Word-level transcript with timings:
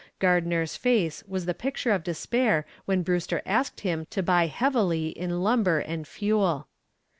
Gardner's 0.17 0.75
face 0.77 1.23
was 1.27 1.45
the 1.45 1.53
picture 1.53 1.91
of 1.91 2.03
despair 2.03 2.65
when 2.85 3.03
Brewster 3.03 3.43
asked 3.45 3.81
him 3.81 4.07
to 4.09 4.23
buy 4.23 4.47
heavily 4.47 5.09
in 5.09 5.43
Lumber 5.43 5.77
and 5.77 6.07
Fuel. 6.07 6.67